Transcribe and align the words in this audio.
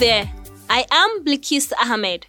There. 0.00 0.32
I 0.70 0.86
am 0.90 1.22
Blikis 1.26 1.74
Ahmed. 1.78 2.24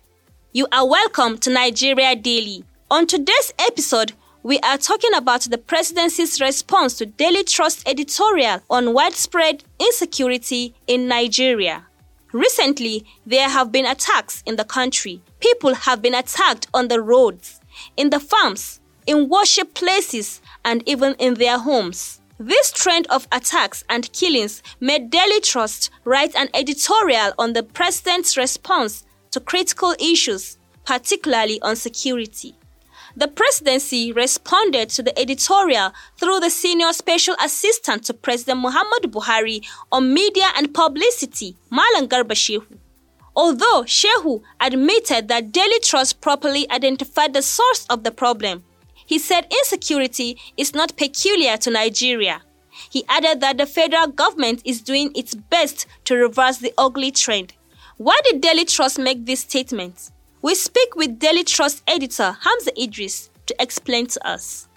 You 0.51 0.67
are 0.73 0.85
welcome 0.85 1.37
to 1.37 1.49
Nigeria 1.49 2.17
Daily. 2.17 2.65
On 2.89 3.07
today's 3.07 3.53
episode, 3.57 4.11
we 4.43 4.59
are 4.59 4.77
talking 4.77 5.13
about 5.13 5.43
the 5.43 5.57
presidency's 5.57 6.41
response 6.41 6.97
to 6.97 7.05
Daily 7.05 7.45
Trust 7.45 7.87
editorial 7.87 8.59
on 8.69 8.93
widespread 8.93 9.63
insecurity 9.79 10.75
in 10.85 11.07
Nigeria. 11.07 11.87
Recently, 12.33 13.05
there 13.25 13.47
have 13.47 13.71
been 13.71 13.85
attacks 13.85 14.43
in 14.45 14.57
the 14.57 14.65
country. 14.65 15.21
People 15.39 15.73
have 15.73 16.01
been 16.01 16.13
attacked 16.13 16.67
on 16.73 16.89
the 16.89 16.99
roads, 16.99 17.61
in 17.95 18.09
the 18.09 18.19
farms, 18.19 18.81
in 19.07 19.29
worship 19.29 19.75
places, 19.75 20.41
and 20.65 20.83
even 20.85 21.13
in 21.19 21.35
their 21.35 21.57
homes. 21.57 22.20
This 22.43 22.71
trend 22.71 23.05
of 23.11 23.27
attacks 23.31 23.83
and 23.87 24.11
killings 24.13 24.63
made 24.79 25.11
Daily 25.11 25.41
Trust 25.41 25.91
write 26.05 26.33
an 26.35 26.49
editorial 26.55 27.33
on 27.37 27.53
the 27.53 27.61
president's 27.61 28.35
response 28.35 29.05
to 29.29 29.39
critical 29.39 29.93
issues, 29.99 30.57
particularly 30.83 31.61
on 31.61 31.75
security. 31.75 32.55
The 33.15 33.27
presidency 33.27 34.11
responded 34.11 34.89
to 34.89 35.03
the 35.03 35.17
editorial 35.19 35.91
through 36.17 36.39
the 36.39 36.49
senior 36.49 36.93
special 36.93 37.35
assistant 37.39 38.05
to 38.05 38.15
President 38.15 38.59
Muhammadu 38.65 39.11
Buhari 39.11 39.63
on 39.91 40.11
media 40.11 40.47
and 40.57 40.73
publicity, 40.73 41.55
Malam 41.69 42.07
Garba 42.07 42.33
Shehu. 42.33 42.65
Although 43.35 43.83
Shehu 43.83 44.41
admitted 44.59 45.27
that 45.27 45.51
Daily 45.51 45.79
Trust 45.83 46.21
properly 46.21 46.67
identified 46.71 47.33
the 47.35 47.43
source 47.43 47.85
of 47.87 48.03
the 48.03 48.09
problem, 48.09 48.63
he 49.11 49.19
said 49.19 49.45
insecurity 49.51 50.37
is 50.55 50.73
not 50.73 50.95
peculiar 50.95 51.57
to 51.57 51.69
Nigeria. 51.69 52.41
He 52.89 53.03
added 53.09 53.41
that 53.41 53.57
the 53.57 53.65
federal 53.65 54.07
government 54.07 54.61
is 54.63 54.79
doing 54.79 55.11
its 55.13 55.35
best 55.35 55.85
to 56.05 56.15
reverse 56.15 56.59
the 56.59 56.73
ugly 56.77 57.11
trend. 57.11 57.51
Why 57.97 58.17
did 58.23 58.39
Daily 58.39 58.63
Trust 58.63 58.97
make 58.97 59.25
this 59.25 59.41
statement? 59.41 60.11
We 60.41 60.55
speak 60.55 60.95
with 60.95 61.19
Daily 61.19 61.43
Trust 61.43 61.83
editor 61.87 62.37
Hamza 62.41 62.71
Idris 62.81 63.29
to 63.47 63.55
explain 63.59 64.07
to 64.07 64.25
us. 64.25 64.69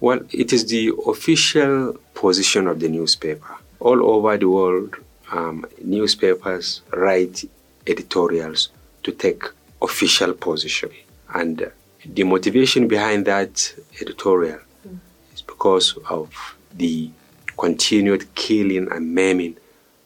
Well, 0.00 0.20
it 0.32 0.52
is 0.52 0.66
the 0.66 0.92
official 1.06 1.96
position 2.12 2.66
of 2.66 2.78
the 2.78 2.90
newspaper. 2.90 3.56
All 3.80 4.04
over 4.04 4.36
the 4.36 4.50
world, 4.50 4.96
um, 5.30 5.64
newspapers 5.82 6.82
write 6.92 7.48
editorials 7.86 8.68
to 9.04 9.12
take 9.12 9.44
official 9.80 10.34
position. 10.34 10.90
And 11.32 11.72
the 12.04 12.24
motivation 12.24 12.88
behind 12.88 13.26
that 13.26 13.74
editorial 14.00 14.58
mm. 14.86 14.98
is 15.34 15.42
because 15.42 15.96
of 16.08 16.56
the 16.74 17.10
continued 17.56 18.34
killing 18.34 18.90
and 18.90 19.14
maiming 19.14 19.56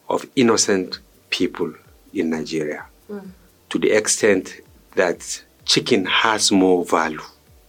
of 0.09 0.27
innocent 0.37 0.99
people 1.31 1.73
in 2.13 2.31
Nigeria 2.31 2.85
mm. 3.11 3.29
to 3.71 3.79
the 3.79 3.91
extent 3.91 4.61
that 4.95 5.43
chicken 5.65 6.05
has 6.07 6.53
more 6.53 6.85
value 6.85 7.21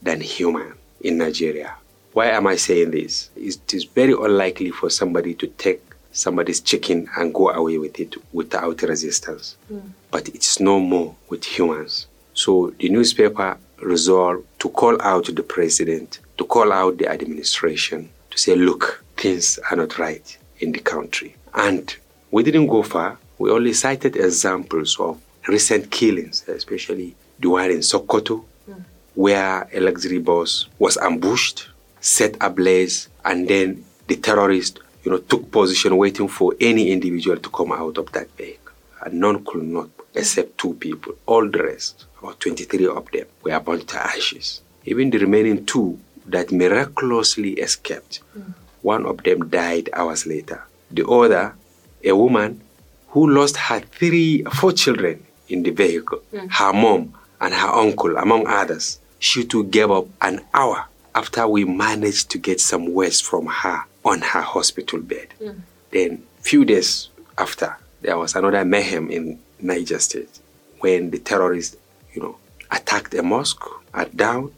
than 0.01 0.21
human 0.21 0.73
in 1.01 1.17
Nigeria. 1.17 1.75
Why 2.13 2.27
am 2.27 2.47
I 2.47 2.55
saying 2.55 2.91
this? 2.91 3.29
It 3.35 3.73
is 3.73 3.83
very 3.83 4.13
unlikely 4.13 4.71
for 4.71 4.89
somebody 4.89 5.33
to 5.35 5.47
take 5.47 5.81
somebody's 6.11 6.61
chicken 6.61 7.07
and 7.17 7.33
go 7.33 7.49
away 7.49 7.77
with 7.77 7.99
it 7.99 8.15
without 8.33 8.81
resistance. 8.81 9.55
Mm. 9.71 9.91
But 10.11 10.29
it's 10.29 10.59
no 10.59 10.79
more 10.79 11.15
with 11.29 11.43
humans. 11.43 12.07
So 12.33 12.73
the 12.79 12.89
newspaper 12.89 13.57
resolved 13.81 14.45
to 14.59 14.69
call 14.69 15.01
out 15.01 15.33
the 15.33 15.43
president, 15.43 16.19
to 16.37 16.45
call 16.45 16.71
out 16.71 16.97
the 16.97 17.09
administration, 17.09 18.09
to 18.31 18.37
say, 18.37 18.55
look, 18.55 19.03
things 19.15 19.59
are 19.69 19.77
not 19.77 19.97
right 19.97 20.37
in 20.59 20.71
the 20.71 20.79
country. 20.79 21.35
And 21.53 21.95
we 22.31 22.43
didn't 22.43 22.67
go 22.67 22.83
far. 22.83 23.17
We 23.37 23.51
only 23.51 23.73
cited 23.73 24.15
examples 24.15 24.99
of 24.99 25.21
recent 25.47 25.91
killings, 25.91 26.47
especially 26.47 27.15
the 27.39 27.49
one 27.49 27.71
in 27.71 27.79
Sokoto, 27.79 28.43
mm. 28.69 28.83
where 29.15 29.67
a 29.73 29.79
luxury 29.79 30.19
bus 30.19 30.67
was 30.79 30.97
ambushed, 30.97 31.67
set 32.01 32.35
ablaze, 32.41 33.09
and 33.25 33.47
then 33.47 33.85
the 34.07 34.15
terrorists, 34.15 34.79
you 35.03 35.11
know, 35.11 35.17
took 35.19 35.51
position 35.51 35.95
waiting 35.97 36.27
for 36.27 36.53
any 36.59 36.91
individual 36.91 37.37
to 37.37 37.49
come 37.49 37.71
out 37.71 37.97
of 37.97 38.11
that 38.11 38.29
vehicle. 38.31 38.66
And 39.07 39.21
none 39.21 39.45
could 39.45 39.63
not, 39.63 39.89
except 40.15 40.57
two 40.57 40.73
people. 40.73 41.13
All 41.25 41.47
the 41.49 41.63
rest, 41.63 42.07
about 42.19 42.41
23 42.41 42.87
of 42.87 43.09
them, 43.09 43.25
were 43.41 43.57
burnt 43.61 43.87
to 43.87 43.97
ashes. 44.05 44.59
Even 44.83 45.09
the 45.11 45.17
remaining 45.19 45.65
two 45.65 45.97
that 46.25 46.51
miraculously 46.51 47.53
escaped, 47.53 48.19
mm. 48.37 48.53
one 48.81 49.05
of 49.05 49.23
them 49.23 49.47
died 49.47 49.89
hours 49.93 50.27
later. 50.27 50.61
The 50.91 51.07
other, 51.07 51.55
a 52.03 52.11
woman 52.11 52.59
who 53.07 53.29
lost 53.29 53.55
her 53.55 53.79
three, 53.79 54.43
four 54.43 54.73
children 54.73 55.25
in 55.47 55.63
the 55.63 55.71
vehicle, 55.71 56.21
mm. 56.33 56.51
her 56.51 56.73
mom 56.73 57.13
and 57.39 57.53
her 57.53 57.69
uncle, 57.69 58.17
among 58.17 58.45
others. 58.45 58.99
She 59.19 59.45
too 59.45 59.63
gave 59.63 59.89
up 59.89 60.07
an 60.21 60.41
hour 60.53 60.87
after 61.15 61.47
we 61.47 61.63
managed 61.63 62.29
to 62.31 62.37
get 62.37 62.59
some 62.59 62.93
words 62.93 63.21
from 63.21 63.45
her 63.45 63.85
on 64.03 64.19
her 64.19 64.41
hospital 64.41 64.99
bed. 64.99 65.29
Mm. 65.41 65.61
Then, 65.91 66.23
few 66.41 66.65
days 66.65 67.07
after, 67.37 67.77
there 68.01 68.17
was 68.17 68.35
another 68.35 68.63
mayhem 68.63 69.09
in 69.09 69.39
Niger 69.59 69.99
State 69.99 70.39
when 70.79 71.09
the 71.09 71.19
terrorists, 71.19 71.75
you 72.13 72.21
know, 72.21 72.37
attacked 72.71 73.13
a 73.13 73.23
mosque 73.23 73.63
at 73.93 74.15
down, 74.15 74.51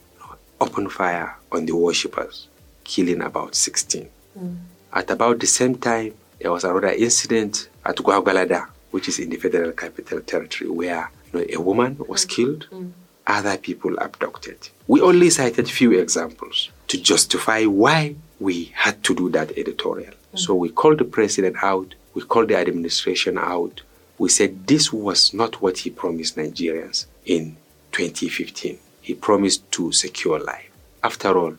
opened 0.60 0.92
fire 0.92 1.38
on 1.52 1.66
the 1.66 1.76
worshippers, 1.76 2.48
killing 2.84 3.22
about 3.22 3.56
16. 3.56 4.10
Mm. 4.38 4.58
At 4.94 5.10
about 5.10 5.40
the 5.40 5.48
same 5.48 5.76
time, 5.76 6.14
there 6.40 6.52
was 6.52 6.64
another 6.64 6.90
incident 6.90 7.70
at 7.86 7.96
Gwagwalada, 7.98 8.68
which 8.92 9.08
is 9.08 9.20
in 9.20 9.30
the 9.30 9.38
Federal 9.38 9.72
Capital 9.72 10.22
Territory, 10.22 10.70
where 10.70 11.10
you 11.34 11.40
know, 11.40 11.46
a 11.54 11.62
woman 11.62 11.98
was 12.08 12.26
mm. 12.26 12.30
killed, 12.30 12.68
mm. 12.72 12.92
other 13.28 13.58
people 13.58 13.98
abducted. 14.00 14.70
We 14.88 15.02
only 15.02 15.30
cited 15.30 15.70
few 15.70 15.92
examples 16.00 16.70
to 16.88 17.00
justify 17.00 17.66
why 17.66 18.16
we 18.40 18.72
had 18.76 19.04
to 19.04 19.16
do 19.16 19.30
that 19.30 19.58
editorial. 19.58 20.14
Mm. 20.34 20.40
So 20.40 20.56
we 20.56 20.70
called 20.70 20.98
the 20.98 21.06
president 21.06 21.58
out, 21.62 21.94
we 22.20 22.26
called 22.26 22.50
the 22.50 22.58
administration 22.58 23.38
out. 23.38 23.82
We 24.18 24.28
said 24.28 24.68
this 24.68 24.92
was 24.92 25.34
not 25.34 25.62
what 25.62 25.78
he 25.80 25.90
promised 25.90 26.36
Nigerians 26.36 27.06
in 27.26 27.56
2015. 27.94 28.78
He 29.02 29.14
promised 29.14 29.72
to 29.72 29.94
secure 29.94 30.38
life. 30.38 30.70
After 31.02 31.38
all, 31.38 31.56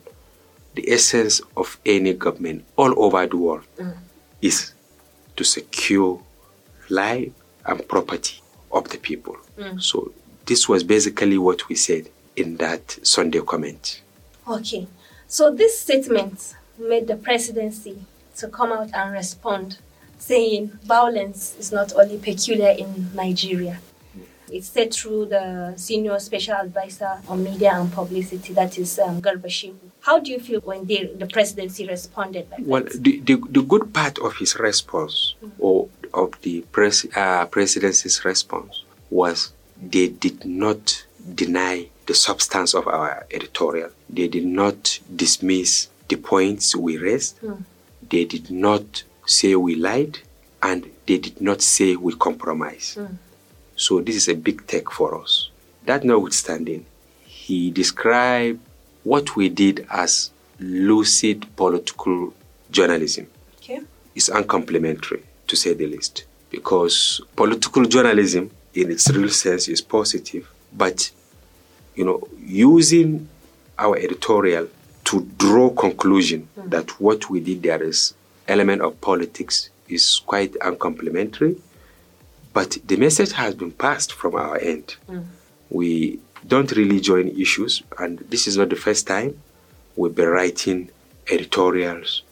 the 0.75 0.87
essence 0.91 1.41
of 1.57 1.79
any 1.83 2.13
government 2.13 2.63
all 2.77 2.93
over 3.03 3.25
the 3.25 3.37
world 3.37 3.63
mm. 3.77 3.97
is 4.41 4.73
to 5.35 5.43
secure 5.43 6.21
life 6.89 7.31
and 7.65 7.87
property 7.87 8.39
of 8.71 8.87
the 8.89 8.99
people. 8.99 9.37
Mm. 9.57 9.81
So 9.81 10.13
this 10.45 10.69
was 10.69 10.83
basically 10.83 11.39
what 11.39 11.67
we 11.69 11.75
said 11.75 12.07
in 12.35 12.57
that 12.57 12.99
Sunday 13.01 13.41
comment. 13.41 14.01
Okay. 14.47 14.87
So 15.27 15.51
this 15.51 15.79
statement 15.79 16.53
made 16.77 17.07
the 17.07 17.15
presidency 17.15 17.97
to 18.37 18.47
come 18.47 18.71
out 18.71 18.91
and 18.93 19.11
respond 19.11 19.79
saying 20.21 20.67
violence 20.83 21.55
is 21.57 21.71
not 21.71 21.93
only 21.95 22.17
peculiar 22.17 22.69
in 22.69 23.09
Nigeria. 23.15 23.79
It's 24.51 24.67
said 24.67 24.93
through 24.93 25.27
the 25.27 25.73
senior 25.77 26.19
special 26.19 26.55
advisor 26.55 27.21
on 27.27 27.43
media 27.43 27.71
and 27.73 27.91
publicity, 27.91 28.53
that 28.53 28.77
is 28.77 28.99
um, 28.99 29.21
Garba 29.21 29.47
Shehu. 29.47 29.75
How 30.01 30.19
do 30.19 30.31
you 30.31 30.39
feel 30.39 30.59
when 30.61 30.85
the, 30.85 31.11
the 31.17 31.25
presidency 31.25 31.87
responded 31.87 32.49
like 32.51 32.59
well, 32.65 32.83
the, 32.93 33.19
the, 33.21 33.35
the 33.49 33.61
good 33.61 33.93
part 33.93 34.19
of 34.19 34.35
his 34.37 34.57
response, 34.59 35.35
mm-hmm. 35.43 35.55
or 35.57 35.87
of 36.13 36.39
the 36.41 36.61
pres- 36.73 37.07
uh, 37.15 37.45
presidency's 37.45 38.23
response, 38.25 38.83
was 39.09 39.53
they 39.81 40.09
did 40.09 40.43
not 40.45 41.05
deny 41.33 41.87
the 42.07 42.13
substance 42.13 42.73
of 42.73 42.87
our 42.87 43.25
editorial. 43.31 43.89
They 44.09 44.27
did 44.27 44.45
not 44.45 44.99
dismiss 45.15 45.87
the 46.09 46.17
points 46.17 46.75
we 46.75 46.97
raised. 46.97 47.39
Mm. 47.41 47.63
They 48.09 48.25
did 48.25 48.51
not 48.51 49.03
say 49.25 49.55
we 49.55 49.75
lied, 49.75 50.19
and 50.61 50.89
they 51.05 51.17
did 51.17 51.41
not 51.41 51.61
say 51.61 51.95
we 51.95 52.13
compromised. 52.15 52.97
Mm. 52.97 53.17
So 53.75 54.01
this 54.01 54.15
is 54.15 54.27
a 54.27 54.35
big 54.35 54.67
take 54.67 54.91
for 54.91 55.19
us. 55.21 55.49
That 55.85 56.03
notwithstanding, 56.03 56.85
he 57.25 57.71
described 57.71 58.59
what 59.03 59.35
we 59.35 59.49
did 59.49 59.87
as 59.89 60.31
lucid 60.59 61.47
political 61.55 62.33
journalism. 62.69 63.27
Okay. 63.57 63.81
It's 64.15 64.29
uncomplimentary, 64.29 65.23
to 65.47 65.55
say 65.55 65.73
the 65.73 65.87
least, 65.87 66.25
because 66.49 67.21
political 67.35 67.85
journalism 67.85 68.51
in 68.73 68.91
its 68.91 69.09
real 69.09 69.29
sense 69.29 69.67
is 69.67 69.81
positive, 69.81 70.49
but 70.71 71.11
you 71.95 72.05
know, 72.05 72.27
using 72.39 73.27
our 73.77 73.97
editorial 73.97 74.67
to 75.05 75.21
draw 75.37 75.69
conclusion 75.71 76.47
mm. 76.57 76.69
that 76.69 76.99
what 77.01 77.29
we 77.29 77.39
did 77.39 77.63
there 77.63 77.81
is 77.81 78.13
element 78.51 78.81
of 78.81 78.99
politics 79.01 79.69
is 79.87 80.21
quite 80.25 80.55
uncomplimentary. 80.61 81.55
But 82.53 82.77
the 82.85 82.97
message 82.97 83.31
has 83.33 83.55
been 83.55 83.71
passed 83.71 84.11
from 84.13 84.35
our 84.35 84.57
end. 84.57 84.95
Mm. 85.09 85.25
We 85.69 86.19
don't 86.45 86.71
really 86.73 86.99
join 86.99 87.29
issues, 87.29 87.81
and 87.97 88.19
this 88.29 88.47
is 88.47 88.57
not 88.57 88.69
the 88.69 88.75
first 88.75 89.07
time 89.07 89.39
we've 89.95 90.15
been 90.15 90.27
writing 90.29 90.89
editorials 91.31 92.23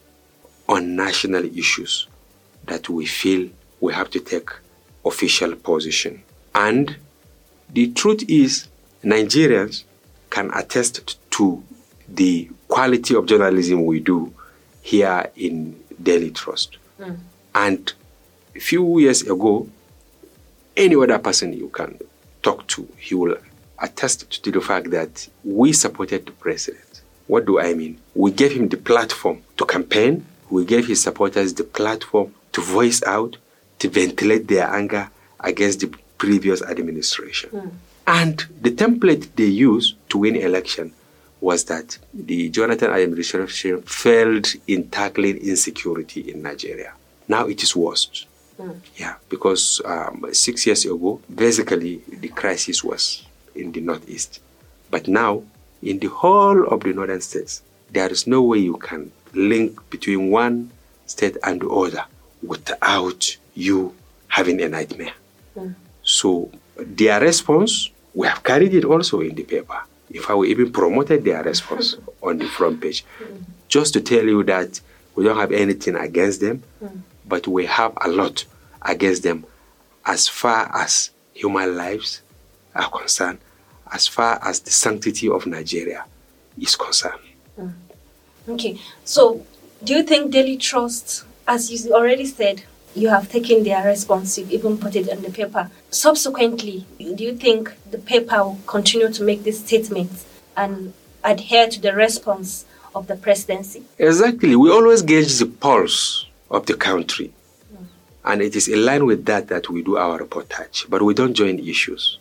on 0.68 0.96
national 0.96 1.46
issues 1.58 2.08
that 2.66 2.90
we 2.90 3.06
feel 3.06 3.50
we 3.80 3.94
have 3.94 4.10
to 4.12 4.20
take 4.20 4.50
official 5.06 5.56
position. 5.56 6.24
And 6.54 6.98
the 7.70 7.92
truth 7.92 8.24
is, 8.28 8.68
Nigerians 9.04 9.84
can 10.30 10.52
attest 10.54 11.18
to 11.32 11.64
the 12.08 12.50
quality 12.68 13.16
of 13.16 13.26
journalism 13.26 13.86
we 13.86 14.00
do 14.00 14.34
here 14.82 15.30
in 15.36 15.80
Daily 16.02 16.32
Trust. 16.32 16.78
Mm. 17.00 17.18
And 17.56 17.94
a 18.56 18.60
few 18.60 19.00
years 19.00 19.22
ago, 19.22 19.70
any 20.76 20.96
other 20.96 21.20
person 21.20 21.54
you 21.54 21.70
can 21.70 22.00
talk 22.42 22.68
to, 22.68 22.88
he 22.98 23.16
will 23.16 23.36
attest 23.80 24.44
to 24.44 24.52
the 24.52 24.62
fact 24.62 24.92
that 24.92 25.28
we 25.44 25.74
supported 25.74 26.26
the 26.26 26.32
president. 26.34 27.02
What 27.28 27.46
do 27.46 27.60
I 27.60 27.74
mean? 27.74 28.00
We 28.16 28.32
gave 28.32 28.54
him 28.54 28.70
the 28.70 28.78
platform 28.78 29.44
to 29.58 29.66
campaign, 29.66 30.26
we 30.50 30.66
gave 30.66 30.88
his 30.88 31.02
supporters 31.02 31.54
the 31.54 31.64
platform 31.64 32.34
to 32.54 32.62
voice 32.62 33.04
out, 33.04 33.38
to 33.80 33.90
ventilate 33.90 34.48
their 34.48 34.68
anger 34.68 35.10
against 35.40 35.82
the 35.82 35.88
previous 36.18 36.62
administration. 36.62 37.50
Mm. 37.52 37.72
And 38.08 38.46
the 38.62 38.72
template 38.72 39.28
they 39.36 39.46
use 39.46 39.96
to 40.10 40.18
win 40.18 40.36
election 40.36 40.94
was 41.42 41.64
that 41.66 41.98
the 42.14 42.50
Jonathan 42.50 42.92
administration 42.92 43.82
failed 43.84 44.48
in 44.68 44.90
tackling 44.90 45.38
insecurity 45.38 46.32
in 46.32 46.42
Nigeria. 46.42 46.94
Now 47.28 47.48
it 47.48 47.64
is 47.64 47.76
worse. 47.76 48.26
Mm. 48.60 48.80
Yeah, 48.98 49.16
because 49.30 49.82
um, 49.86 50.26
six 50.34 50.66
years 50.66 50.86
ago, 50.86 51.22
basically 51.34 52.02
the 52.10 52.28
crisis 52.30 52.84
was 52.84 53.26
in 53.56 53.72
the 53.72 53.82
northeast. 53.82 54.42
But 54.92 55.08
now, 55.08 55.44
in 55.82 56.00
the 56.00 56.08
whole 56.08 56.66
of 56.68 56.82
the 56.82 56.94
northern 56.94 57.22
states, 57.22 57.62
there 57.92 58.10
is 58.12 58.28
no 58.28 58.42
way 58.42 58.60
you 58.60 58.76
can 58.78 59.12
link 59.34 59.90
between 59.90 60.30
one 60.30 60.72
state 61.06 61.38
and 61.44 61.62
the 61.62 61.70
other 61.70 62.04
without 62.44 63.38
you 63.54 63.96
having 64.28 64.62
a 64.62 64.68
nightmare. 64.68 65.14
Mm. 65.58 65.76
So 66.04 66.52
their 66.78 67.22
response, 67.22 67.90
we 68.14 68.28
have 68.28 68.44
carried 68.44 68.74
it 68.74 68.84
also 68.86 69.22
in 69.22 69.36
the 69.36 69.44
paper. 69.44 69.80
In 70.12 70.22
I 70.28 70.36
we 70.36 70.50
even 70.50 70.72
promoted 70.72 71.24
their 71.24 71.44
response 71.44 71.96
on 72.22 72.40
the 72.40 72.48
front 72.48 72.82
page, 72.82 73.06
just 73.68 73.94
to 73.94 74.02
tell 74.02 74.24
you 74.24 74.44
that 74.44 74.82
we 75.16 75.24
don't 75.24 75.38
have 75.38 75.52
anything 75.52 75.96
against 75.96 76.42
them, 76.42 76.64
but 77.28 77.48
we 77.48 77.66
have 77.68 77.94
a 78.02 78.08
lot 78.10 78.46
against 78.82 79.24
them 79.24 79.46
as 80.06 80.28
far 80.28 80.72
as 80.76 81.12
human 81.34 81.76
lives 81.78 82.22
are 82.74 82.90
concerned, 82.90 83.40
as 83.92 84.08
far 84.08 84.40
as 84.44 84.62
the 84.62 84.72
sanctity 84.72 85.30
of 85.30 85.46
Nigeria 85.46 86.06
is 86.60 86.76
concerned. 86.76 87.22
Okay, 88.48 88.80
so 89.04 89.46
do 89.84 89.94
you 89.94 90.04
think 90.04 90.32
Daily 90.32 90.58
Trust, 90.58 91.24
as 91.48 91.72
you 91.72 91.94
already 91.94 92.26
said, 92.26 92.64
you 92.96 93.10
have 93.10 93.30
taken 93.30 93.64
their 93.64 93.86
response, 93.86 94.38
you've 94.38 94.52
even 94.52 94.78
put 94.78 94.96
it 94.96 95.10
on 95.10 95.22
the 95.22 95.30
paper. 95.32 95.70
Subsequently, 95.92 96.86
do 96.98 97.24
you 97.24 97.36
think 97.36 97.74
the 97.90 97.98
paper 97.98 98.44
will 98.44 98.60
continue 98.66 99.12
to 99.12 99.24
make 99.24 99.44
these 99.44 99.64
statements 99.64 100.26
and 100.58 100.94
adhere 101.24 101.68
to 101.70 101.80
the 101.80 101.94
response 101.94 102.66
of 102.96 103.08
the 103.08 103.16
presidency? 103.16 103.84
Exactly. 103.98 104.56
We 104.56 104.72
always 104.72 105.02
gauge 105.02 105.38
the 105.38 105.46
pulse 105.46 106.26
of 106.50 106.66
the 106.66 106.74
country. 106.74 107.32
Mm. 107.74 107.86
And 108.26 108.42
it 108.42 108.56
is 108.56 108.68
in 108.68 108.86
line 108.86 109.06
with 109.06 109.26
that 109.26 109.48
that 109.48 109.70
we 109.70 109.84
do 109.84 109.98
our 109.98 110.20
reportage, 110.20 110.90
but 110.90 111.02
we 111.02 111.14
don't 111.14 111.34
join 111.34 111.60
issues. 111.60 112.18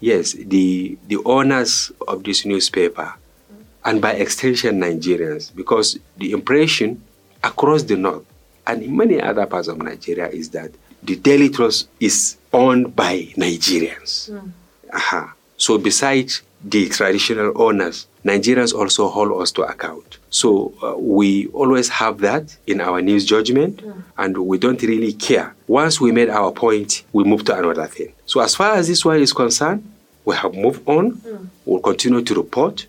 Yes, 0.00 0.32
the, 0.32 0.96
the 1.08 1.18
owners 1.24 1.90
of 2.06 2.22
this 2.22 2.44
newspaper, 2.44 3.14
mm. 3.52 3.64
and 3.84 4.00
by 4.00 4.12
extension 4.12 4.80
Nigerians, 4.80 5.54
because 5.54 5.98
the 6.16 6.30
impression 6.30 7.02
across 7.42 7.82
the 7.82 7.96
north 7.96 8.24
and 8.68 8.82
in 8.82 8.96
many 8.96 9.20
other 9.20 9.46
parts 9.46 9.66
of 9.66 9.78
Nigeria 9.78 10.28
is 10.28 10.50
that 10.50 10.70
the 11.02 11.16
Daily 11.16 11.48
Trust 11.48 11.88
is 11.98 12.36
owned 12.52 12.94
by 12.94 13.32
Nigerians. 13.36 14.30
Mm. 14.30 14.50
Uh-huh. 14.92 15.26
So 15.56 15.78
besides 15.78 16.42
the 16.62 16.88
traditional 16.88 17.60
owners, 17.60 18.06
Nigerians 18.24 18.74
also 18.74 19.08
hold 19.08 19.40
us 19.40 19.50
to 19.52 19.62
account. 19.62 20.18
So 20.30 20.74
uh, 20.82 20.96
we 20.98 21.46
always 21.48 21.88
have 21.88 22.18
that 22.18 22.56
in 22.66 22.80
our 22.80 23.00
news 23.00 23.24
judgment, 23.24 23.78
mm. 23.78 24.02
and 24.18 24.36
we 24.36 24.58
don't 24.58 24.80
really 24.82 25.14
care. 25.14 25.54
Once 25.66 26.00
we 26.00 26.12
made 26.12 26.28
our 26.28 26.52
point, 26.52 27.04
we 27.12 27.24
move 27.24 27.44
to 27.46 27.58
another 27.58 27.86
thing. 27.86 28.12
So 28.26 28.40
as 28.40 28.54
far 28.54 28.74
as 28.74 28.86
this 28.88 29.04
one 29.04 29.20
is 29.20 29.32
concerned, 29.32 29.90
we 30.24 30.36
have 30.36 30.52
moved 30.54 30.86
on. 30.86 31.12
Mm. 31.12 31.46
We'll 31.64 31.80
continue 31.80 32.22
to 32.22 32.34
report. 32.34 32.86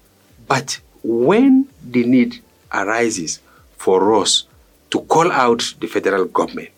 But 0.47 0.79
when 1.03 1.69
the 1.81 2.03
need 2.05 2.41
arises 2.73 3.39
for 3.77 4.15
us 4.15 4.43
to 4.91 5.01
call 5.01 5.31
out 5.31 5.73
the 5.79 5.87
federal 5.87 6.25
government 6.25 6.69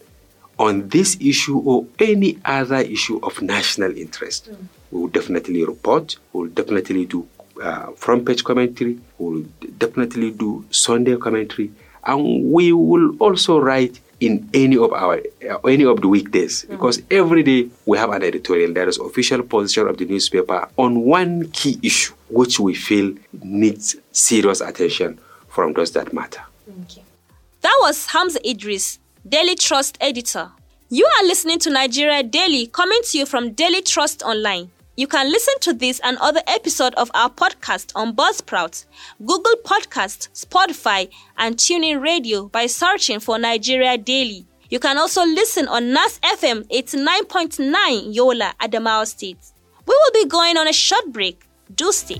on 0.59 0.87
this 0.89 1.17
issue 1.19 1.57
or 1.59 1.85
any 1.99 2.37
other 2.45 2.77
issue 2.77 3.19
of 3.23 3.41
national 3.41 3.95
interest. 3.97 4.51
Mm. 4.51 4.57
We 4.91 4.99
will 5.01 5.07
definitely 5.07 5.65
report, 5.65 6.17
we 6.33 6.41
will 6.41 6.49
definitely 6.49 7.05
do 7.05 7.27
uh, 7.61 7.91
front 7.93 8.25
page 8.25 8.43
commentary, 8.43 8.99
we 9.17 9.25
will 9.25 9.45
definitely 9.77 10.31
do 10.31 10.65
Sunday 10.71 11.15
commentary, 11.17 11.71
and 12.03 12.51
we 12.51 12.73
will 12.73 13.15
also 13.17 13.59
write 13.59 13.99
in 14.19 14.47
any 14.53 14.77
of 14.77 14.93
our 14.93 15.19
uh, 15.49 15.57
any 15.67 15.83
of 15.83 15.99
the 16.01 16.07
weekdays 16.07 16.63
mm. 16.63 16.69
because 16.69 17.01
every 17.09 17.41
day 17.41 17.67
we 17.87 17.97
have 17.97 18.11
an 18.11 18.23
editorial 18.23 18.71
that 18.73 18.87
is 18.87 18.99
official 18.99 19.41
position 19.41 19.87
of 19.87 19.97
the 19.97 20.05
newspaper 20.05 20.69
on 20.77 21.01
one 21.01 21.49
key 21.49 21.79
issue 21.81 22.13
which 22.29 22.59
we 22.59 22.75
feel 22.75 23.13
needs 23.43 23.95
serious 24.11 24.61
attention 24.61 25.19
from 25.49 25.73
those 25.73 25.91
that 25.93 26.13
matter. 26.13 26.41
Okay. 26.83 27.03
That 27.61 27.77
was 27.81 28.07
Hamza 28.07 28.39
Idris, 28.47 28.97
Daily 29.27 29.53
Trust 29.55 29.97
editor. 30.01 30.51
You 30.89 31.05
are 31.05 31.25
listening 31.27 31.59
to 31.59 31.69
Nigeria 31.69 32.23
Daily 32.23 32.65
coming 32.65 32.99
to 33.03 33.19
you 33.19 33.25
from 33.27 33.51
Daily 33.53 33.83
Trust 33.83 34.23
Online. 34.23 34.71
You 34.97 35.05
can 35.07 35.31
listen 35.31 35.53
to 35.61 35.73
this 35.73 35.99
and 36.03 36.17
other 36.17 36.41
episodes 36.47 36.95
of 36.97 37.11
our 37.13 37.29
podcast 37.29 37.91
on 37.95 38.15
Buzzsprout, 38.15 38.85
Google 39.23 39.53
Podcast, 39.63 40.29
Spotify, 40.33 41.09
and 41.37 41.55
TuneIn 41.55 42.01
Radio 42.01 42.47
by 42.47 42.65
searching 42.65 43.19
for 43.19 43.37
Nigeria 43.37 43.95
Daily. 43.95 44.45
You 44.71 44.79
can 44.79 44.97
also 44.97 45.23
listen 45.23 45.67
on 45.67 45.93
NAS 45.93 46.19
FM 46.19 46.63
89.9 46.69 48.15
Yola, 48.15 48.55
Adamawa 48.59 49.05
State. 49.05 49.37
We 49.85 49.93
will 49.93 50.23
be 50.23 50.29
going 50.29 50.57
on 50.57 50.67
a 50.67 50.73
short 50.73 51.11
break. 51.11 51.45
Do 51.75 51.91
stay. 51.91 52.19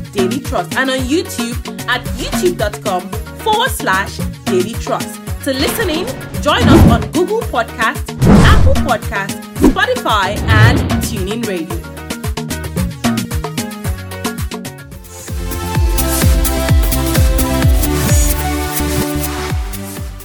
Daily 0.13 0.39
Trust, 0.39 0.75
and 0.75 0.89
on 0.89 0.99
YouTube 0.99 1.57
at 1.87 2.01
youtube.com 2.17 3.09
forward 3.39 3.69
slash 3.71 4.17
Daily 4.45 4.73
Trust. 4.73 5.15
To 5.45 5.53
listen 5.53 5.89
in, 5.89 6.05
join 6.41 6.61
us 6.63 6.91
on 6.91 7.11
Google 7.11 7.41
Podcast, 7.41 8.03
Apple 8.45 8.73
Podcast, 8.83 9.39
Spotify, 9.55 10.37
and 10.47 10.79
TuneIn 11.03 11.47
Radio. 11.47 11.91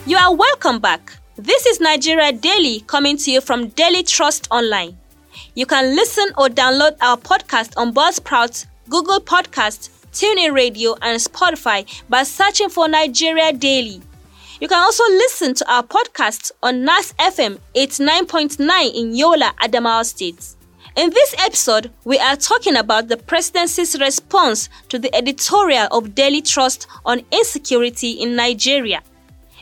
You 0.06 0.16
are 0.16 0.34
welcome 0.34 0.78
back. 0.78 1.16
This 1.36 1.66
is 1.66 1.80
Nigeria 1.80 2.32
Daily 2.32 2.80
coming 2.86 3.16
to 3.18 3.30
you 3.30 3.40
from 3.40 3.68
Daily 3.68 4.02
Trust 4.02 4.46
Online. 4.50 4.96
You 5.54 5.66
can 5.66 5.96
listen 5.96 6.26
or 6.38 6.48
download 6.48 6.96
our 7.00 7.16
podcast 7.16 7.72
on 7.76 7.92
Buzzsprout, 7.92 8.66
Google 8.88 9.20
Podcast, 9.20 9.90
TuneIn 10.12 10.52
Radio, 10.54 10.94
and 11.02 11.20
Spotify 11.20 11.84
by 12.08 12.22
searching 12.22 12.68
for 12.68 12.88
Nigeria 12.88 13.52
Daily. 13.52 14.00
You 14.60 14.68
can 14.68 14.78
also 14.78 15.04
listen 15.04 15.54
to 15.54 15.70
our 15.72 15.82
podcast 15.82 16.52
on 16.62 16.84
NAS 16.84 17.12
FM 17.14 17.58
89.9 17.74 18.94
in 18.94 19.14
Yola, 19.14 19.52
Adamawa 19.60 20.04
State. 20.04 20.54
In 20.96 21.10
this 21.10 21.34
episode, 21.38 21.90
we 22.04 22.18
are 22.18 22.36
talking 22.36 22.76
about 22.76 23.08
the 23.08 23.18
presidency's 23.18 24.00
response 24.00 24.70
to 24.88 24.98
the 24.98 25.14
editorial 25.14 25.88
of 25.90 26.14
Daily 26.14 26.40
Trust 26.40 26.86
on 27.04 27.20
insecurity 27.30 28.12
in 28.12 28.34
Nigeria. 28.34 29.02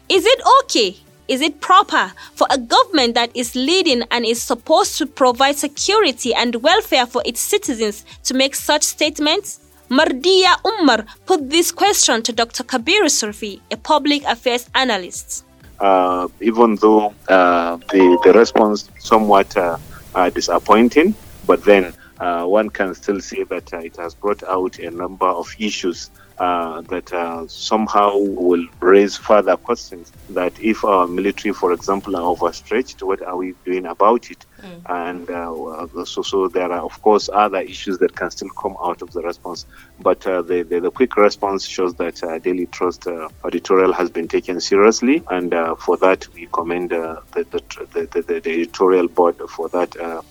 Is 0.09 0.25
it 0.27 0.41
okay? 0.63 0.97
Is 1.29 1.41
it 1.41 1.61
proper 1.61 2.13
for 2.35 2.47
a 2.51 2.59
government 2.59 3.15
that 3.15 3.31
is 3.35 3.55
leading 3.55 4.03
and 4.11 4.27
is 4.27 4.43
supposed 4.43 4.99
to 4.99 5.07
provide 5.07 5.57
security 5.57 6.35
and 6.35 6.57
welfare 6.57 7.07
for 7.07 7.23
its 7.25 7.41
citizens 7.41 8.05
to 8.25 8.35
make 8.35 8.55
such 8.55 8.83
statements? 8.83 9.61
Mardia 9.91 10.57
Umar 10.65 11.05
put 11.27 11.51
this 11.51 11.71
question 11.71 12.23
to 12.23 12.33
Dr. 12.33 12.65
Kabir 12.65 13.09
Sufi, 13.09 13.61
a 13.71 13.77
public 13.77 14.23
affairs 14.25 14.69
analyst. 14.75 15.45
uh, 15.81 16.29
even 16.41 16.77
though 16.77 17.15
uh, 17.29 17.77
the, 17.93 18.19
the 18.25 18.33
response 18.33 18.91
somewhat 18.99 19.57
uh, 19.57 19.77
uh, 20.15 20.31
disappointing, 20.31 21.15
but 21.47 21.63
then 21.65 21.93
uh, 22.21 22.45
one 22.45 22.71
can 22.71 22.95
still 22.95 23.21
say 23.21 23.43
that 23.45 23.73
it 23.73 23.97
has 23.97 24.15
brought 24.15 24.43
out 24.45 24.79
a 24.79 24.91
number 24.91 25.27
of 25.27 25.55
issues 25.59 26.11
uh, 26.39 26.81
that 26.83 27.13
uh, 27.13 27.47
somehow 27.47 28.17
will 28.19 28.67
raise 28.81 29.17
further 29.17 29.57
questions 29.57 30.13
that 30.31 30.53
if 30.61 30.85
our 30.85 31.07
military, 31.07 31.55
for 31.55 31.73
example, 31.73 32.17
are 32.17 32.23
overstretched, 32.23 33.03
what 33.03 33.23
are 33.23 33.37
we 33.37 33.55
doing 33.65 33.87
about 33.87 34.31
it? 34.31 34.45
Mm. 34.61 34.83
And 34.89 35.31
uh, 35.31 36.05
so, 36.05 36.23
so 36.23 36.49
there 36.49 36.73
are, 36.73 36.81
of 36.81 37.01
course, 37.03 37.29
other 37.33 37.61
issues 37.61 37.99
that 37.99 38.17
can 38.17 38.31
still 38.31 38.49
come 38.51 38.77
out 38.83 39.01
of 39.03 39.13
the 39.13 39.23
response. 39.23 39.65
But 40.01 40.27
uh, 40.27 40.43
the, 40.43 40.63
the, 40.63 40.81
the, 40.81 40.91
quick 40.91 41.17
response 41.17 41.67
shows 41.67 41.95
that 41.97 42.23
uh, 42.25 42.39
Daily 42.39 42.67
Trust 42.67 43.07
editorial 43.45 43.93
has 43.93 44.11
been 44.11 44.27
taken 44.27 44.61
seriously, 44.61 45.23
and 45.31 45.55
for 45.79 45.97
that 45.99 46.27
we 46.35 46.49
commend 46.53 46.91
the, 46.91 47.23
the, 47.33 47.45
the, 47.93 48.23
the, 48.23 48.51
editorial 48.51 49.09
board 49.09 49.37
for 49.49 49.69
that 49.69 49.97
uh, 49.97 50.23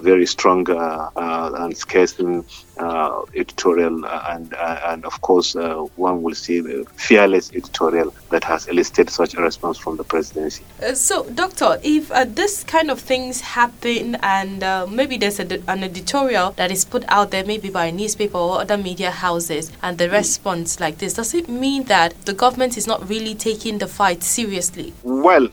very 0.00 0.26
strong 0.26 0.68
uh, 0.70 1.10
uh, 1.16 1.50
and 1.58 1.76
scarcely 1.76 2.42
uh, 2.78 3.22
editorial, 3.36 4.04
and 4.06 4.54
uh, 4.54 4.80
and 4.86 5.04
of 5.04 5.20
course 5.20 5.54
one 5.96 6.22
will 6.22 6.34
see 6.34 6.60
the 6.60 6.84
fearless 6.96 7.50
editorial 7.52 8.14
that 8.30 8.42
has 8.44 8.66
elicited 8.66 9.10
such 9.10 9.34
a 9.34 9.40
response 9.40 9.78
from 9.78 9.96
the 9.96 10.04
presidency. 10.04 10.64
so, 10.94 11.24
doctor, 11.30 11.78
if 11.82 12.08
this 12.34 12.64
kind 12.64 12.90
of 12.90 13.00
things 13.00 13.40
happen, 13.40 14.16
and 14.22 14.60
maybe 14.90 15.16
there's 15.18 15.38
a, 15.38 15.46
an 15.68 15.84
editorial 15.84 16.52
that 16.52 16.70
is 16.70 16.84
put 16.84 17.04
out 17.08 17.30
there, 17.30 17.44
maybe 17.44 17.70
by 17.70 17.86
a 17.86 17.92
newspaper 17.92 18.38
or 18.38 18.60
other 18.60 18.78
media 18.78 19.10
houses, 19.10 19.70
and 19.82 19.98
the 19.98 20.08
response 20.10 20.80
like 20.80 20.98
this, 20.98 21.14
does 21.14 21.34
it 21.34 21.48
mean 21.48 21.84
that 21.84 22.14
the 22.24 22.32
government 22.32 22.76
is 22.76 22.86
not 22.86 23.08
really 23.08 23.34
taking 23.34 23.78
the 23.78 23.86
fight 23.86 24.22
seriously? 24.22 24.92
Well, 25.02 25.48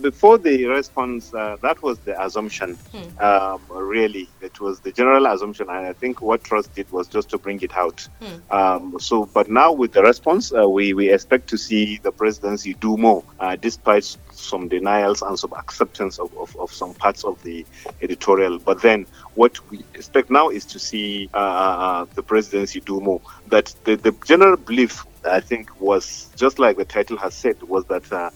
before 0.00 0.38
the 0.38 0.66
response, 0.66 1.30
that 1.30 1.82
was 1.82 1.98
the 2.00 2.20
assumption. 2.22 2.74
Hmm. 2.74 3.18
Um, 3.18 3.60
really, 3.70 4.28
it 4.40 4.60
was 4.60 4.80
the 4.80 4.92
general 4.92 5.26
assumption, 5.26 5.68
and 5.68 5.86
I 5.86 5.92
think 5.92 6.20
what 6.20 6.44
Trust 6.44 6.74
did 6.74 6.90
was 6.90 7.08
just 7.08 7.30
to 7.30 7.38
bring 7.38 7.60
it 7.62 7.74
out. 7.76 8.06
Hmm. 8.20 8.52
Um, 8.54 8.96
so, 9.00 9.26
but 9.26 9.50
now 9.50 9.72
with 9.72 9.92
the 9.92 10.02
response, 10.02 10.52
uh, 10.52 10.68
we, 10.68 10.92
we 10.92 11.12
expect 11.12 11.48
to 11.48 11.58
see 11.58 11.98
the 12.02 12.12
presidency 12.12 12.74
do 12.74 12.96
more, 12.96 13.24
uh, 13.40 13.56
despite 13.56 14.16
some 14.32 14.68
denials 14.68 15.22
and 15.22 15.38
some 15.38 15.52
acceptance 15.54 16.18
of, 16.18 16.36
of, 16.36 16.56
of, 16.56 16.72
some 16.72 16.94
parts 16.94 17.24
of 17.24 17.42
the 17.42 17.64
editorial. 18.02 18.58
But 18.58 18.82
then 18.82 19.06
what 19.34 19.58
we 19.70 19.84
expect 19.94 20.30
now 20.30 20.48
is 20.48 20.64
to 20.66 20.78
see 20.78 21.30
uh, 21.34 21.36
uh 21.36 22.06
the 22.14 22.22
presidency 22.22 22.80
do 22.80 23.00
more. 23.00 23.20
That 23.48 23.74
the, 23.84 23.96
the 23.96 24.12
general 24.24 24.56
belief 24.56 25.04
I 25.24 25.40
think 25.40 25.80
was 25.80 26.30
just 26.36 26.58
like 26.58 26.76
the 26.76 26.84
title 26.84 27.16
has 27.18 27.34
said 27.34 27.62
was 27.62 27.84
that 27.86 28.10
uh, 28.12 28.30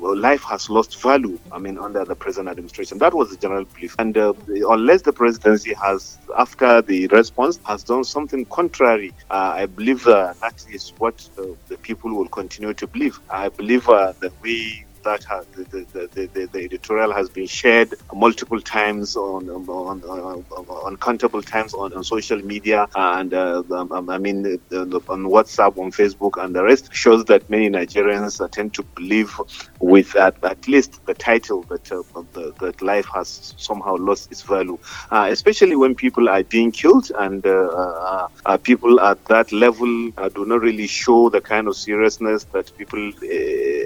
life 0.00 0.42
has 0.44 0.68
lost 0.70 1.00
value. 1.00 1.38
I 1.52 1.58
mean, 1.58 1.78
under 1.78 2.04
the 2.04 2.14
present 2.14 2.48
administration, 2.48 2.98
that 2.98 3.14
was 3.14 3.30
the 3.30 3.36
general 3.36 3.64
belief. 3.64 3.94
And 3.98 4.16
uh, 4.16 4.34
unless 4.68 5.02
the 5.02 5.12
presidency 5.12 5.74
has, 5.74 6.18
after 6.36 6.82
the 6.82 7.06
response, 7.08 7.58
has 7.66 7.84
done 7.84 8.04
something 8.04 8.44
contrary, 8.46 9.12
uh, 9.30 9.52
I 9.56 9.66
believe 9.66 10.06
uh, 10.06 10.34
that 10.40 10.64
is 10.70 10.92
what 10.98 11.28
the 11.68 11.78
people 11.78 12.14
will 12.14 12.28
continue 12.28 12.74
to 12.74 12.86
believe. 12.86 13.18
I 13.30 13.48
believe 13.48 13.88
uh, 13.88 14.12
that 14.20 14.32
we 14.42 14.84
that 15.02 15.24
the, 15.54 15.86
the, 15.92 16.28
the, 16.34 16.46
the, 16.46 16.64
editorial 16.64 17.12
has 17.12 17.28
been 17.28 17.46
shared 17.46 17.94
multiple 18.14 18.60
times 18.60 19.16
on 19.16 19.48
on, 19.48 20.02
on, 20.04 20.44
on 20.68 20.96
countable 20.96 21.42
times 21.42 21.74
on, 21.74 21.92
on 21.92 22.04
social 22.04 22.38
media 22.42 22.86
and 22.94 23.34
uh, 23.34 23.62
um, 23.70 23.92
um 23.92 24.10
I 24.10 24.18
mean 24.18 24.44
on 24.46 25.24
WhatsApp, 25.24 25.78
on 25.78 25.90
Facebook, 25.92 26.42
and 26.42 26.54
the 26.54 26.62
rest 26.64 26.94
shows 26.94 27.24
that 27.26 27.48
many 27.50 27.68
Nigerians 27.70 28.38
tend 28.50 28.74
to 28.74 28.82
believe 28.82 29.32
with 29.80 30.16
at, 30.16 30.42
at 30.44 30.66
least 30.68 31.04
the 31.06 31.14
title 31.14 31.62
that 31.64 31.90
uh, 31.92 32.02
the, 32.32 32.52
that 32.60 32.82
life 32.82 33.06
has 33.14 33.54
somehow 33.56 33.96
lost 33.96 34.30
its 34.30 34.42
value, 34.42 34.78
uh, 35.10 35.28
especially 35.30 35.76
when 35.76 35.94
people 35.94 36.28
are 36.28 36.42
being 36.42 36.72
killed 36.72 37.10
and 37.18 37.46
uh, 37.46 37.50
uh, 37.50 38.28
uh, 38.46 38.56
people 38.56 39.00
at 39.00 39.22
that 39.26 39.52
level 39.52 40.10
do 40.34 40.44
not 40.44 40.60
really 40.60 40.86
show 40.86 41.28
the 41.28 41.40
kind 41.40 41.68
of 41.68 41.76
seriousness 41.76 42.44
that 42.52 42.76
people 42.76 43.12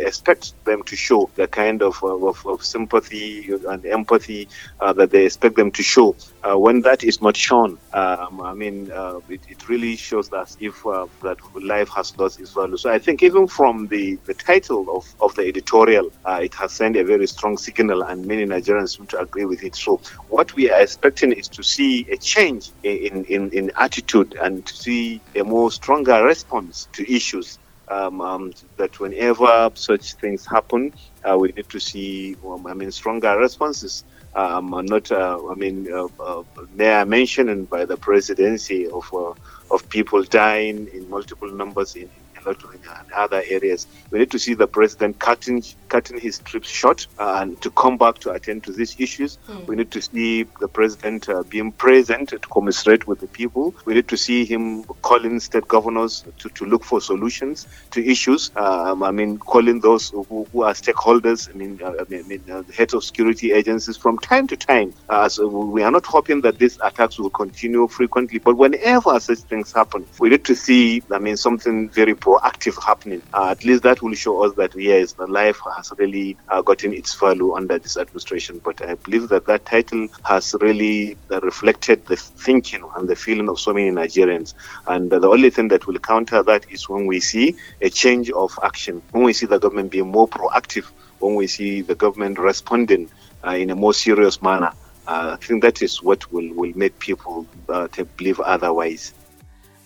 expect 0.06 0.64
them 0.64 0.82
to 0.84 0.96
show 0.96 1.30
the 1.34 1.46
kind 1.48 1.82
of, 1.82 2.02
of, 2.02 2.44
of 2.46 2.64
sympathy 2.64 3.50
and 3.68 3.84
empathy 3.86 4.48
uh, 4.80 4.92
that 4.92 5.10
they 5.10 5.24
expect 5.26 5.56
them 5.56 5.70
to 5.72 5.82
show. 5.82 6.16
Uh, 6.42 6.58
when 6.58 6.80
that 6.82 7.04
is 7.04 7.22
not 7.22 7.36
shown, 7.36 7.78
um, 7.92 8.40
I 8.40 8.52
mean, 8.52 8.90
uh, 8.90 9.20
it, 9.28 9.40
it, 9.48 9.68
really 9.68 9.94
shows 9.96 10.28
that 10.30 10.56
if 10.58 10.84
uh, 10.84 11.06
that 11.22 11.38
life 11.54 11.88
has 11.90 12.16
lost 12.18 12.40
its 12.40 12.52
value. 12.52 12.76
So 12.76 12.90
I 12.90 12.98
think 12.98 13.22
even 13.22 13.46
from 13.46 13.86
the, 13.86 14.16
the 14.24 14.34
title 14.34 14.96
of, 14.96 15.06
of 15.20 15.34
the 15.36 15.46
editorial, 15.46 16.10
uh, 16.24 16.40
it 16.42 16.52
has 16.54 16.72
sent 16.72 16.96
a 16.96 17.04
very 17.04 17.26
strong 17.28 17.56
signal, 17.56 18.02
and 18.02 18.26
many 18.26 18.44
Nigerians 18.44 18.96
seem 18.96 19.06
to 19.08 19.20
agree 19.20 19.44
with 19.44 19.62
it. 19.62 19.76
So 19.76 20.00
what 20.28 20.54
we 20.54 20.70
are 20.70 20.80
expecting 20.80 21.32
is 21.32 21.46
to 21.48 21.62
see 21.62 22.06
a 22.10 22.16
change 22.16 22.70
in, 22.82 23.24
in, 23.26 23.50
in 23.50 23.70
attitude 23.76 24.34
and 24.42 24.66
to 24.66 24.74
see 24.74 25.20
a 25.36 25.44
more 25.44 25.70
stronger 25.70 26.24
response 26.24 26.88
to 26.92 27.10
issues 27.12 27.58
um, 27.88 28.20
um, 28.20 28.52
that 28.76 28.98
whenever 29.00 29.70
such 29.74 30.14
things 30.14 30.46
happen, 30.46 30.92
uh, 31.28 31.36
we 31.38 31.48
need 31.48 31.68
to 31.68 31.80
see, 31.80 32.36
um, 32.46 32.66
I 32.66 32.74
mean, 32.74 32.90
stronger 32.90 33.36
responses. 33.38 34.04
Um, 34.34 34.70
not, 34.86 35.12
uh, 35.12 35.38
I 35.50 35.54
mean, 35.54 35.92
uh, 35.92 36.08
uh, 36.18 37.04
mentioned 37.04 37.68
by 37.68 37.84
the 37.84 37.96
presidency 37.96 38.88
of 38.88 39.12
uh, 39.12 39.34
of 39.70 39.88
people 39.88 40.22
dying 40.22 40.88
in 40.92 41.08
multiple 41.10 41.50
numbers 41.50 41.96
in, 41.96 42.08
and 42.46 43.12
other 43.14 43.42
areas. 43.48 43.86
We 44.10 44.18
need 44.18 44.30
to 44.32 44.38
see 44.38 44.54
the 44.54 44.66
president 44.66 45.18
cutting 45.18 45.62
cutting 45.92 46.18
his 46.18 46.38
trips 46.38 46.70
short 46.70 47.06
uh, 47.18 47.40
and 47.40 47.60
to 47.60 47.70
come 47.70 47.98
back 47.98 48.16
to 48.24 48.30
attend 48.30 48.64
to 48.64 48.72
these 48.72 48.98
issues. 48.98 49.36
Mm. 49.46 49.66
We 49.66 49.76
need 49.76 49.90
to 49.90 50.00
see 50.00 50.44
the 50.58 50.68
president 50.68 51.28
uh, 51.28 51.42
being 51.42 51.70
present 51.70 52.30
to 52.30 52.38
commiserate 52.38 53.06
with 53.06 53.20
the 53.20 53.26
people. 53.26 53.74
We 53.84 53.92
need 53.92 54.08
to 54.08 54.16
see 54.16 54.46
him 54.46 54.84
calling 55.08 55.38
state 55.40 55.68
governors 55.68 56.24
to, 56.38 56.48
to 56.48 56.64
look 56.64 56.82
for 56.82 57.02
solutions 57.02 57.66
to 57.90 58.02
issues. 58.14 58.50
Um, 58.56 59.02
I 59.02 59.10
mean, 59.10 59.36
calling 59.36 59.80
those 59.80 60.08
who, 60.08 60.46
who 60.50 60.62
are 60.62 60.72
stakeholders, 60.72 61.50
I 61.50 61.52
mean, 61.52 61.78
uh, 61.82 61.92
I 62.00 62.04
mean 62.10 62.42
uh, 62.50 62.62
heads 62.74 62.94
of 62.94 63.04
security 63.04 63.52
agencies 63.52 63.98
from 63.98 64.18
time 64.18 64.46
to 64.46 64.56
time. 64.56 64.94
Uh, 65.10 65.28
so 65.28 65.46
we 65.46 65.82
are 65.82 65.90
not 65.90 66.06
hoping 66.06 66.40
that 66.40 66.58
these 66.58 66.78
attacks 66.82 67.18
will 67.18 67.34
continue 67.42 67.86
frequently, 67.86 68.38
but 68.38 68.56
whenever 68.56 69.20
such 69.20 69.40
things 69.40 69.72
happen, 69.72 70.06
we 70.18 70.30
need 70.30 70.44
to 70.46 70.54
see, 70.54 71.02
I 71.10 71.18
mean, 71.18 71.36
something 71.36 71.90
very 71.90 72.14
proactive 72.14 72.82
happening. 72.82 73.20
Uh, 73.34 73.48
at 73.50 73.62
least 73.66 73.82
that 73.82 74.00
will 74.00 74.14
show 74.14 74.42
us 74.44 74.54
that 74.54 74.74
yes, 74.74 75.12
the 75.12 75.26
life 75.26 75.60
has 75.76 75.81
really 75.98 76.36
uh, 76.48 76.62
gotten 76.62 76.92
its 76.92 77.14
value 77.14 77.54
under 77.54 77.78
this 77.78 77.96
administration. 77.96 78.60
But 78.62 78.82
I 78.86 78.94
believe 78.94 79.28
that 79.28 79.46
that 79.46 79.64
title 79.64 80.08
has 80.24 80.54
really 80.60 81.16
uh, 81.30 81.40
reflected 81.40 82.06
the 82.06 82.16
thinking 82.16 82.82
and 82.96 83.08
the 83.08 83.16
feeling 83.16 83.48
of 83.48 83.58
so 83.58 83.72
many 83.72 83.90
Nigerians. 83.90 84.54
And 84.86 85.10
the 85.10 85.28
only 85.28 85.50
thing 85.50 85.68
that 85.68 85.86
will 85.86 85.98
counter 85.98 86.42
that 86.42 86.70
is 86.70 86.88
when 86.88 87.06
we 87.06 87.20
see 87.20 87.56
a 87.80 87.90
change 87.90 88.30
of 88.30 88.58
action, 88.62 89.02
when 89.10 89.24
we 89.24 89.32
see 89.32 89.46
the 89.46 89.58
government 89.58 89.90
being 89.90 90.08
more 90.10 90.28
proactive, 90.28 90.84
when 91.18 91.34
we 91.34 91.46
see 91.46 91.80
the 91.80 91.94
government 91.94 92.38
responding 92.38 93.10
uh, 93.46 93.50
in 93.50 93.70
a 93.70 93.74
more 93.76 93.94
serious 93.94 94.42
manner. 94.42 94.72
Uh, 95.06 95.36
I 95.40 95.44
think 95.44 95.62
that 95.62 95.82
is 95.82 96.02
what 96.02 96.30
will, 96.32 96.52
will 96.54 96.72
make 96.76 96.98
people 96.98 97.46
uh, 97.68 97.88
believe 98.16 98.38
otherwise. 98.40 99.12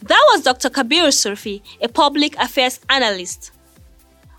That 0.03 0.23
was 0.33 0.43
Dr. 0.43 0.69
Kabir 0.71 1.11
Sufi, 1.11 1.63
a 1.81 1.89
public 1.89 2.37
affairs 2.37 2.81
analyst. 2.91 3.51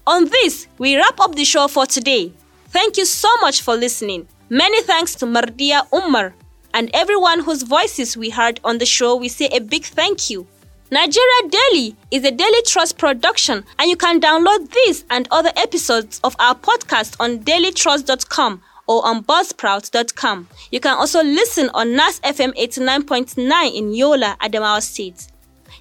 On 0.08 0.24
this, 0.24 0.68
we 0.78 0.96
wrap 0.96 1.20
up 1.20 1.36
the 1.36 1.44
show 1.44 1.68
for 1.68 1.86
today. 1.86 2.32
Thank 2.70 2.96
you 2.96 3.04
so 3.04 3.28
much 3.42 3.62
for 3.62 3.76
listening. 3.76 4.26
Many 4.50 4.82
thanks 4.84 5.14
to 5.16 5.26
Mardia 5.26 5.86
Umar 5.94 6.34
and 6.74 6.90
everyone 6.94 7.42
whose 7.42 7.64
voices 7.64 8.16
we 8.16 8.30
heard 8.30 8.62
on 8.64 8.78
the 8.78 8.86
show. 8.86 9.18
We 9.18 9.28
say 9.28 9.48
a 9.48 9.60
big 9.60 9.84
thank 9.84 10.30
you. 10.30 10.48
Nigeria 10.90 11.50
Daily 11.50 11.96
is 12.10 12.24
a 12.24 12.32
Daily 12.32 12.62
Trust 12.66 12.98
production, 12.98 13.66
and 13.78 13.90
you 13.90 13.98
can 13.98 14.22
download 14.22 14.72
this 14.72 15.04
and 15.10 15.28
other 15.30 15.52
episodes 15.58 16.22
of 16.24 16.38
our 16.40 16.56
podcast 16.56 17.18
on 17.20 17.40
dailytrust.com 17.40 18.62
or 18.88 19.06
on 19.06 19.26
buzzsprout.com. 19.26 20.48
You 20.72 20.80
can 20.80 20.96
also 20.96 21.22
listen 21.22 21.70
on 21.74 21.98
NAS 21.98 22.22
FM 22.22 22.56
89.9 22.56 23.76
in 23.76 23.94
Yola, 23.94 24.38
Adamawa 24.40 24.82
State. 24.82 25.28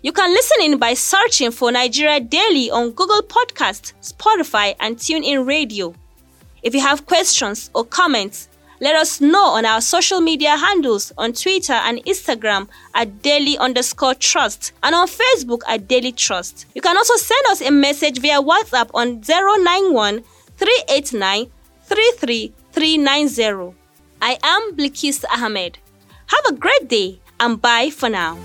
You 0.07 0.13
can 0.13 0.31
listen 0.31 0.59
in 0.63 0.79
by 0.79 0.95
searching 0.95 1.51
for 1.51 1.73
Nigeria 1.73 2.21
Daily 2.21 2.71
on 2.71 2.93
Google 2.93 3.23
Podcast, 3.23 3.93
Spotify, 4.01 4.77
and 4.79 4.97
TuneIn 4.97 5.45
Radio. 5.45 5.97
If 6.63 6.77
you 6.77 6.81
have 6.81 7.07
questions 7.07 7.71
or 7.75 7.85
comments, 7.85 8.49
let 8.81 8.95
us 8.95 9.21
know 9.21 9.47
on 9.47 9.65
our 9.67 9.81
social 9.81 10.21
media 10.21 10.57
handles 10.57 11.13
on 11.19 11.33
Twitter 11.33 11.73
and 11.73 11.99
Instagram 12.05 12.69
at 12.95 13.21
daily 13.21 13.59
underscore 13.59 14.15
trust 14.15 14.71
and 14.85 14.95
on 14.95 15.09
Facebook 15.09 15.63
at 15.67 15.89
daily 15.89 16.13
trust. 16.13 16.67
You 16.77 16.83
can 16.83 16.97
also 16.97 17.17
send 17.17 17.45
us 17.49 17.61
a 17.61 17.73
message 17.73 18.21
via 18.21 18.41
WhatsApp 18.41 18.91
on 18.95 19.23
091 19.27 20.23
389 20.57 21.47
33390. 21.83 23.75
I 24.23 24.39
am 24.41 24.77
Blikis 24.77 25.25
Ahmed. 25.35 25.79
Have 26.29 26.47
a 26.47 26.53
great 26.57 26.87
day 26.87 27.19
and 27.41 27.61
bye 27.61 27.91
for 27.91 28.09
now. 28.09 28.39